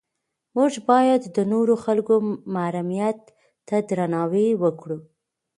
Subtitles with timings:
[0.55, 2.13] موږ باید د نورو خلکو
[2.53, 3.19] محرمیت
[3.67, 4.97] ته درناوی وکړو.